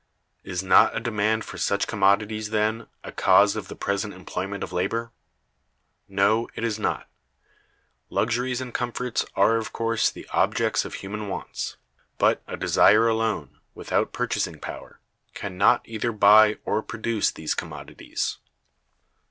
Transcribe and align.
Is 0.43 0.63
not 0.63 0.97
a 0.97 0.99
demand 0.99 1.45
for 1.45 1.59
such 1.59 1.85
commodities, 1.85 2.49
then, 2.49 2.87
a 3.03 3.11
cause 3.11 3.55
of 3.55 3.67
the 3.67 3.75
present 3.75 4.15
employment 4.15 4.63
of 4.63 4.73
labor? 4.73 5.11
No, 6.09 6.49
it 6.55 6.63
is 6.63 6.79
not. 6.79 7.07
Luxuries 8.09 8.61
and 8.61 8.73
comforts 8.73 9.23
are 9.35 9.57
of 9.57 9.71
course 9.71 10.09
the 10.09 10.27
objects 10.29 10.85
of 10.85 10.95
human 10.95 11.27
wants; 11.27 11.77
but 12.17 12.41
a 12.47 12.57
desire 12.57 13.07
alone, 13.07 13.59
without 13.75 14.11
purchasing 14.11 14.59
power, 14.59 14.99
can 15.35 15.55
not 15.55 15.83
either 15.87 16.11
buy 16.11 16.57
or 16.65 16.81
produce 16.81 17.29
these 17.29 17.53
commodities. 17.53 18.39